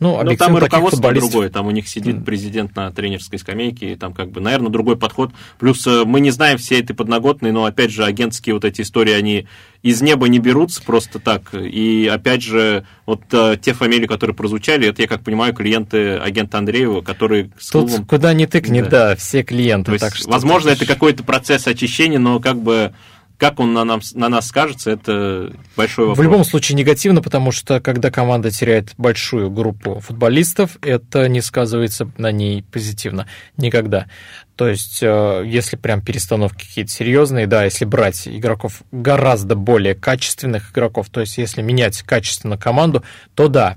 [0.01, 3.95] Ну, ну там и руководство другое, там у них сидит президент на тренерской скамейке, и
[3.95, 5.31] там как бы, наверное, другой подход.
[5.59, 9.13] Плюс э, мы не знаем все этой подноготной, но, опять же, агентские вот эти истории,
[9.13, 9.45] они
[9.83, 11.53] из неба не берутся просто так.
[11.53, 16.57] И, опять же, вот э, те фамилии, которые прозвучали, это, я как понимаю, клиенты агента
[16.57, 18.05] Андреева, которые с Тут клубом...
[18.07, 19.99] куда ни тыкни, да, да все клиенты.
[19.99, 22.91] То есть, возможно, это какой-то процесс очищения, но как бы
[23.41, 26.19] как он на, нам, на нас скажется, это большой вопрос.
[26.19, 32.07] В любом случае негативно, потому что когда команда теряет большую группу футболистов, это не сказывается
[32.19, 33.25] на ней позитивно.
[33.57, 34.05] Никогда.
[34.55, 40.71] То есть, э, если прям перестановки какие-то серьезные, да, если брать игроков гораздо более качественных
[40.71, 43.75] игроков, то есть если менять качественно команду, то да,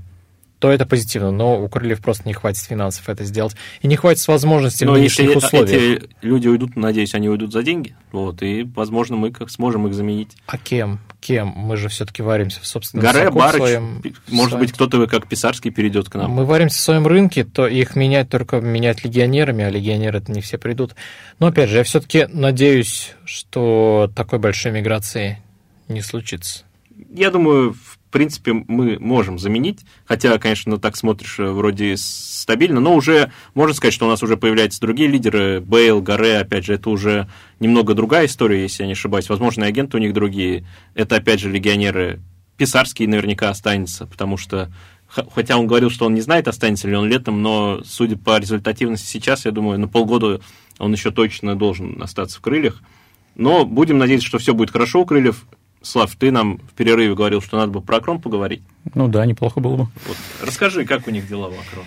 [0.64, 1.30] то это позитивно.
[1.30, 3.54] Но у Крыльев просто не хватит финансов это сделать.
[3.82, 5.98] И не хватит возможностей но в нынешних если условиях.
[5.98, 9.92] эти люди уйдут, надеюсь, они уйдут за деньги, вот, и, возможно, мы как сможем их
[9.92, 10.30] заменить.
[10.46, 11.00] А кем?
[11.20, 11.48] Кем?
[11.48, 14.02] Мы же все-таки варимся в собственном соку Барыч, своем...
[14.28, 14.60] может своем...
[14.64, 16.30] быть, кто-то как Писарский перейдет к нам.
[16.30, 20.40] Мы варимся в своем рынке, то их менять только менять легионерами, а легионеры это не
[20.40, 20.94] все придут.
[21.40, 25.42] Но, опять же, я все-таки надеюсь, что такой большой миграции
[25.88, 26.64] не случится.
[27.12, 27.76] Я думаю,
[28.14, 33.74] принципе, мы можем заменить, хотя, конечно, ну, так смотришь, э, вроде стабильно, но уже можно
[33.74, 37.94] сказать, что у нас уже появляются другие лидеры, Бейл, Гаре, опять же, это уже немного
[37.94, 41.50] другая история, если я не ошибаюсь, возможно, и агенты у них другие, это, опять же,
[41.50, 42.20] легионеры,
[42.56, 44.70] Писарский наверняка останется, потому что
[45.08, 49.06] хотя он говорил, что он не знает, останется ли он летом, но судя по результативности
[49.06, 50.40] сейчас, я думаю, на полгода
[50.78, 52.80] он еще точно должен остаться в крыльях.
[53.34, 55.44] Но будем надеяться, что все будет хорошо у крыльев.
[55.84, 58.62] Слав, ты нам в перерыве говорил, что надо бы про Акрон поговорить.
[58.94, 59.82] Ну да, неплохо было бы.
[60.06, 60.16] Вот.
[60.42, 61.84] Расскажи, как у них дела в Акрон?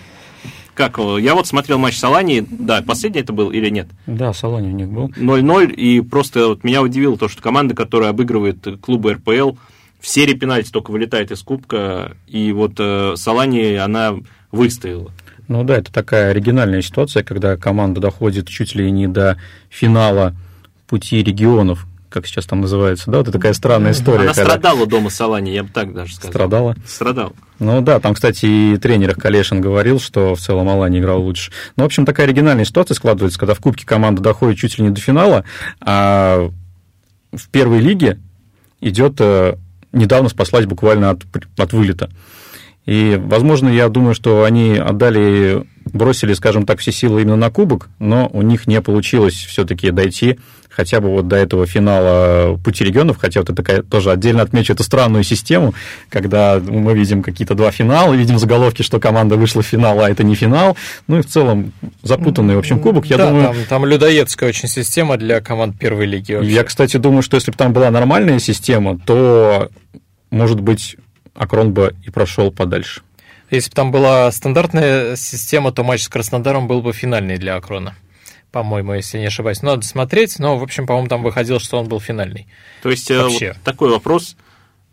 [0.74, 3.88] Как, я вот смотрел матч Салани, да, последний это был или нет?
[4.06, 5.08] Да, Салани у них был.
[5.08, 9.56] 0-0, и просто вот меня удивило то, что команда, которая обыгрывает клубы РПЛ,
[9.98, 14.14] в серии пенальти только вылетает из кубка, и вот э, Салани, она
[14.52, 15.10] выстояла.
[15.48, 19.36] Ну да, это такая оригинальная ситуация, когда команда доходит чуть ли не до
[19.70, 20.36] финала
[20.86, 24.24] пути регионов, как сейчас там называется, да, вот такая странная история.
[24.24, 24.50] Она когда...
[24.50, 26.32] страдала дома Салани, я бы так даже сказал.
[26.32, 26.76] Страдала?
[26.86, 27.32] Страдал.
[27.58, 31.52] Ну да, там, кстати, и тренер Калешин говорил, что в целом Алани играл лучше.
[31.76, 34.90] Ну, в общем, такая оригинальная ситуация складывается, когда в Кубке команда доходит чуть ли не
[34.90, 35.44] до финала,
[35.80, 36.50] а
[37.32, 38.18] в первой лиге
[38.80, 39.56] идет э,
[39.92, 41.22] недавно спаслась буквально от,
[41.56, 42.10] от вылета.
[42.86, 47.88] И, возможно, я думаю, что они отдали, бросили, скажем так, все силы именно на кубок,
[47.98, 50.38] но у них не получилось все-таки дойти
[50.78, 54.74] хотя бы вот до этого финала Пути регионов, хотя вот это такая, тоже отдельно отмечу
[54.74, 55.74] эту странную систему,
[56.08, 60.22] когда мы видим какие-то два финала, видим заголовки, что команда вышла в финал, а это
[60.22, 60.76] не финал.
[61.08, 61.72] Ну и в целом
[62.04, 63.06] запутанный, в общем, кубок.
[63.06, 63.46] Я да, думаю...
[63.46, 66.34] там, там людоедская очень система для команд первой лиги.
[66.34, 66.52] Вообще.
[66.52, 69.70] Я, кстати, думаю, что если бы там была нормальная система, то,
[70.30, 70.96] может быть,
[71.34, 73.02] Акрон бы и прошел подальше.
[73.50, 77.96] Если бы там была стандартная система, то матч с Краснодаром был бы финальный для Акрона
[78.50, 79.62] по-моему, если не ошибаюсь.
[79.62, 82.46] Надо смотреть, но, в общем, по-моему, там выходил, что он был финальный.
[82.82, 83.48] То есть, э, Вообще.
[83.48, 84.36] Вот такой вопрос.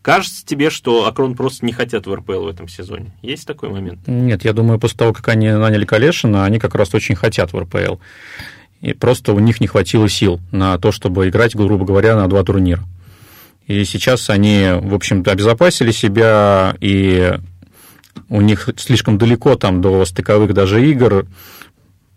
[0.01, 3.11] Кажется тебе, что Акрон просто не хотят в РПЛ в этом сезоне?
[3.23, 4.01] Есть такой момент?
[4.05, 7.59] Нет, я думаю, после того, как они наняли Калешина, они как раз очень хотят в
[7.59, 7.95] РПЛ.
[8.81, 12.43] И просто у них не хватило сил на то, чтобы играть, грубо говоря, на два
[12.43, 12.83] турнира.
[13.65, 17.39] И сейчас они, в общем-то, обезопасили себя, и
[18.29, 21.25] у них слишком далеко там до стыковых даже игр.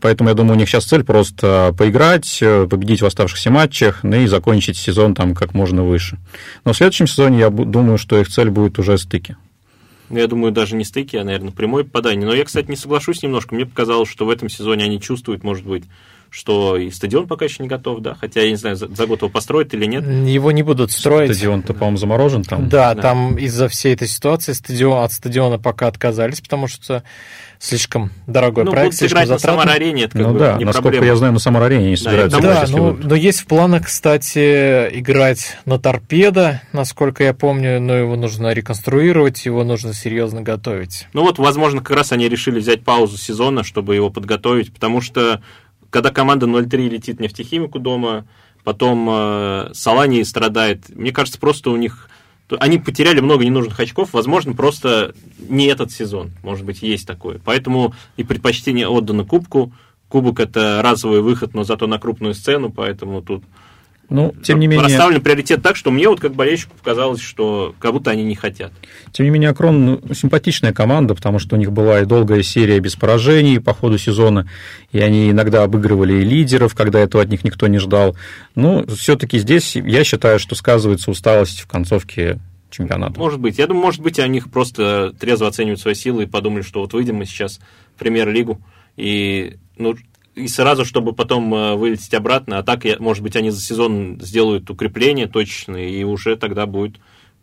[0.00, 2.38] Поэтому, я думаю, у них сейчас цель просто поиграть,
[2.70, 6.18] победить в оставшихся матчах, ну и закончить сезон там как можно выше.
[6.64, 9.36] Но в следующем сезоне я думаю, что их цель будет уже стыки.
[10.08, 12.26] Ну, я думаю, даже не стыки, а, наверное, прямое попадание.
[12.26, 13.54] Но я, кстати, не соглашусь немножко.
[13.54, 15.84] Мне показалось, что в этом сезоне они чувствуют, может быть,
[16.30, 19.22] что и стадион пока еще не готов, да, хотя я не знаю, за, за год
[19.22, 20.04] его построят или нет.
[20.04, 21.34] Его не будут строить.
[21.34, 22.68] Стадион-то, по-моему, заморожен там.
[22.68, 23.02] Да, да.
[23.02, 27.02] там из-за всей этой ситуации стадион, от стадиона пока отказались, потому что
[27.58, 29.56] слишком дорогой ну, проект, слишком играть затратный.
[29.56, 31.06] на Самар-арене, это ну, бы да, не насколько проблема.
[31.06, 32.70] я знаю, на Самар-арене не собираются да, играть.
[32.70, 38.16] Да, но, но есть в планах, кстати, играть на торпедо, насколько я помню, но его
[38.16, 41.08] нужно реконструировать, его нужно серьезно готовить.
[41.12, 45.42] Ну вот, возможно, как раз они решили взять паузу сезона, чтобы его подготовить, потому что
[45.90, 48.26] когда команда 0-3 летит нефтехимику дома,
[48.64, 52.08] потом э, Салани страдает, мне кажется, просто у них
[52.58, 57.40] они потеряли много ненужных очков, возможно, просто не этот сезон, может быть, есть такое.
[57.44, 59.72] Поэтому и предпочтение отдано кубку.
[60.08, 63.44] Кубок это разовый выход, но зато на крупную сцену, поэтому тут
[64.10, 64.86] ну, тем не менее...
[64.86, 68.72] Расставлен приоритет так, что мне вот как болельщику показалось, что как будто они не хотят.
[69.12, 72.80] Тем не менее, Акрон ну, симпатичная команда, потому что у них была и долгая серия
[72.80, 74.48] без поражений по ходу сезона,
[74.92, 78.16] и они иногда обыгрывали и лидеров, когда этого от них никто не ждал.
[78.54, 82.38] Но ну, все таки здесь я считаю, что сказывается усталость в концовке
[82.70, 83.18] чемпионата.
[83.18, 83.58] Может быть.
[83.58, 87.16] Я думаю, может быть, они просто трезво оценивают свои силы и подумали, что вот выйдем
[87.16, 87.60] мы сейчас
[87.94, 88.60] в премьер-лигу,
[88.96, 89.96] и, ну,
[90.38, 94.70] и сразу, чтобы потом э, вылететь обратно, а так, может быть, они за сезон сделают
[94.70, 96.96] укрепления точечные, и уже тогда будет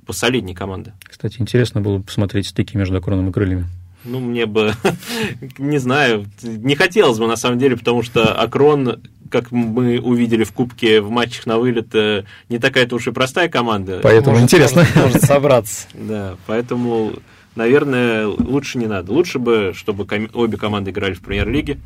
[0.05, 0.93] посолиднее команда.
[1.03, 3.67] Кстати, интересно было бы посмотреть стыки между Акроном и Крыльями.
[4.05, 4.73] Ну, мне бы,
[5.58, 10.51] не знаю, не хотелось бы, на самом деле, потому что Акрон, как мы увидели в
[10.51, 13.99] Кубке в матчах на вылет, э, не такая-то уж и простая команда.
[14.03, 14.81] Поэтому может, интересно.
[14.81, 15.88] Может, может собраться.
[15.95, 17.13] Да, поэтому,
[17.55, 19.12] наверное, лучше не надо.
[19.12, 21.79] Лучше бы, чтобы обе команды играли в премьер-лиге.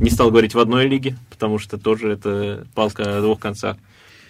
[0.00, 3.76] Не стал говорить в одной лиге, потому что тоже это палка о двух концах.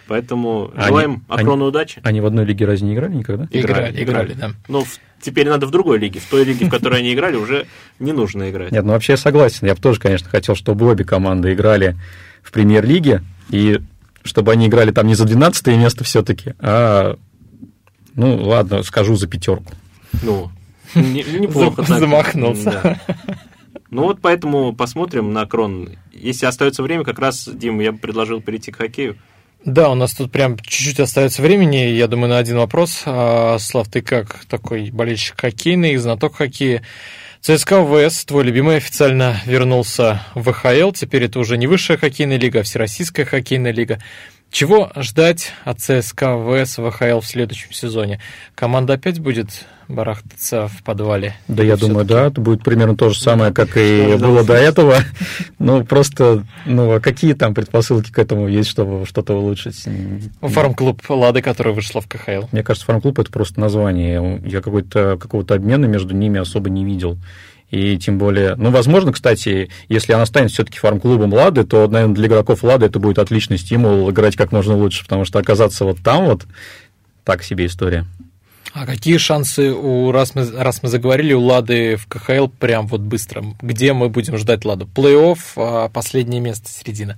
[0.07, 2.01] Поэтому они, желаем Акрону они, удачи.
[2.03, 3.47] Они в одной лиге разве не играли никогда?
[3.51, 4.51] Играли, играли, играли да.
[4.67, 4.85] Ну,
[5.19, 6.19] теперь надо в другой лиге.
[6.19, 7.65] В той лиге, в которой они играли, уже
[7.99, 8.71] не нужно играть.
[8.71, 9.65] Нет, ну вообще я согласен.
[9.65, 11.95] Я бы тоже, конечно, хотел, чтобы обе команды играли
[12.43, 13.79] в премьер-лиге, и
[14.23, 17.17] чтобы они играли там не за 12 место все-таки, а,
[18.15, 19.73] ну, ладно, скажу за пятерку.
[20.21, 20.51] Ну,
[20.95, 21.83] неплохо.
[21.83, 22.99] Замахнулся.
[23.95, 25.91] Ну вот поэтому посмотрим на Крон.
[26.11, 29.15] Если остается время, как раз, Дим, я бы предложил перейти к хоккею.
[29.63, 33.03] Да, у нас тут прям чуть-чуть остается времени, я думаю, на один вопрос.
[33.05, 36.83] А, Слав, ты как такой болельщик хоккейный, знаток хоккея?
[37.39, 40.91] ЦСКА ВС, твой любимый, официально вернулся в ВХЛ.
[40.91, 43.99] Теперь это уже не высшая хоккейная лига, а всероссийская хоккейная лига.
[44.55, 48.21] Чего ждать от ЦСКА ВС ВХЛ в следующем сезоне?
[48.55, 49.49] Команда опять будет
[49.89, 51.35] барахтаться в подвале?
[51.49, 54.95] Да, я думаю, да, это будет примерно то же самое, как и было до этого.
[55.57, 59.83] Ну, просто, ну, а какие там предпосылки к этому есть, чтобы что-то улучшить?
[60.41, 62.47] Фарм-клуб «Лады», который вышла в КХЛ.
[62.51, 64.41] Мне кажется, фарм-клуб– это просто название.
[64.45, 67.17] Я какой-то, какого-то обмена между ними особо не видел.
[67.71, 72.27] И тем более, ну, возможно, кстати, если она станет все-таки фарм-клубом Лады, то, наверное, для
[72.27, 76.25] игроков Лады это будет отличный стимул играть как можно лучше, потому что оказаться вот там
[76.25, 76.45] вот
[77.23, 78.05] так себе история.
[78.73, 83.01] А какие шансы у, раз мы, раз мы заговорили, у Лады в КХЛ прям вот
[83.01, 83.43] быстро?
[83.61, 84.87] Где мы будем ждать Ладу?
[84.93, 87.17] Плей-офф, а последнее место, середина?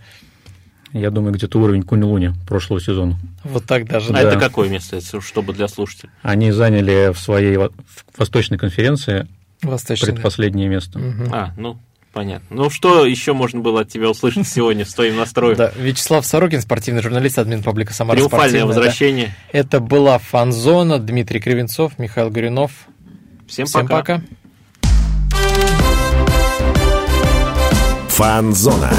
[0.94, 3.20] Я думаю, где-то уровень Кунилуни прошлого сезона.
[3.44, 4.10] Вот так даже.
[4.10, 4.22] А да.
[4.22, 6.12] это какое место, чтобы для слушателей?
[6.22, 7.72] Они заняли в своей в
[8.18, 9.28] Восточной конференции
[9.62, 11.00] Восточный, предпоследнее место.
[11.00, 11.34] Угу.
[11.34, 11.80] А, ну,
[12.14, 12.56] Понятно.
[12.56, 15.56] Ну, что еще можно было от тебя услышать сегодня с твоим настроем?
[15.56, 19.36] Да, Вячеслав Сорокин, спортивный журналист, админ паблика «Самара Триумфальное возвращение.
[19.54, 19.60] Да.
[19.60, 22.72] Это была «Фанзона», Дмитрий Кривенцов, Михаил Горюнов.
[23.48, 23.98] Всем, Всем пока.
[23.98, 24.22] пока.
[28.10, 28.92] «Фанзона».